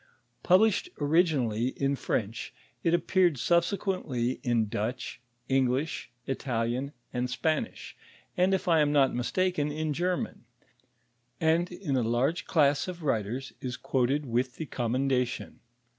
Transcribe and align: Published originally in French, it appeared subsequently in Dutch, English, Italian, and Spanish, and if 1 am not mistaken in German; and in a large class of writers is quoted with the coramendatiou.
Published 0.41 0.89
originally 0.99 1.67
in 1.77 1.95
French, 1.95 2.55
it 2.81 2.95
appeared 2.95 3.37
subsequently 3.37 4.39
in 4.41 4.67
Dutch, 4.67 5.21
English, 5.47 6.09
Italian, 6.25 6.91
and 7.13 7.29
Spanish, 7.29 7.95
and 8.35 8.51
if 8.55 8.65
1 8.65 8.79
am 8.79 8.91
not 8.91 9.13
mistaken 9.13 9.71
in 9.71 9.93
German; 9.93 10.45
and 11.39 11.71
in 11.71 11.95
a 11.95 12.01
large 12.01 12.45
class 12.45 12.87
of 12.87 13.03
writers 13.03 13.53
is 13.61 13.77
quoted 13.77 14.25
with 14.25 14.55
the 14.55 14.65
coramendatiou. 14.65 15.57